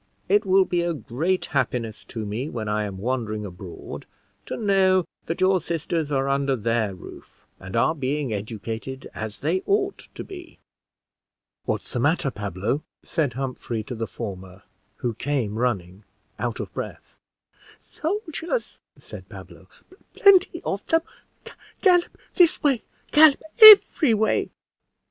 It 0.27 0.47
will 0.47 0.65
be 0.65 0.81
a 0.81 0.95
great 0.95 1.45
happiness 1.53 2.03
to 2.05 2.25
me 2.25 2.49
when 2.49 2.67
I 2.67 2.85
am 2.85 2.97
wandering 2.97 3.45
abroad 3.45 4.07
to 4.47 4.57
know 4.57 5.05
that 5.27 5.41
your 5.41 5.61
sisters 5.61 6.11
are 6.11 6.27
under 6.27 6.55
their 6.55 6.95
roof, 6.95 7.45
and 7.59 7.75
are 7.75 7.93
being 7.93 8.33
educated 8.33 9.07
as 9.13 9.41
they 9.41 9.61
ought 9.67 10.07
to 10.15 10.23
be." 10.23 10.57
"What's 11.65 11.93
the 11.93 11.99
matter, 11.99 12.31
Pablo?" 12.31 12.81
said 13.03 13.33
Humphrey 13.33 13.83
to 13.83 13.93
the 13.93 14.07
former, 14.07 14.63
who 14.95 15.13
came 15.13 15.59
running, 15.59 16.03
out 16.39 16.59
of 16.59 16.73
breath. 16.73 17.19
"Soldiers," 17.91 18.81
said 18.97 19.29
Pablo, 19.29 19.67
"plenty 20.15 20.63
of 20.65 20.83
them, 20.87 21.01
gallop 21.81 22.17
this 22.33 22.63
way 22.63 22.81
gallop 23.11 23.43
every 23.61 24.15
way." 24.15 24.49